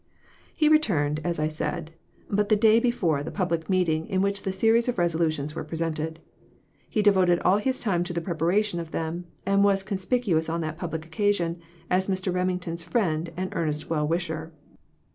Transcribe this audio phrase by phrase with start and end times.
[0.55, 1.91] He returned, as I said,
[2.27, 6.19] but the day before the public meeting in which the series of resolutions were presented.
[6.89, 10.79] He devoted all his time to the preparation of them, and was conspicuous on that
[10.79, 12.33] public occasion, as Mr.
[12.33, 14.51] Remington's friend and earnest well wisher.